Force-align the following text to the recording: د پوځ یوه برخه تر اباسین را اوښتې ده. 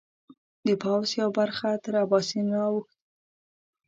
د 0.65 0.67
پوځ 0.81 1.07
یوه 1.19 1.31
برخه 1.37 1.69
تر 1.83 1.93
اباسین 2.03 2.45
را 2.55 2.65
اوښتې 2.71 2.97
ده. 3.01 3.03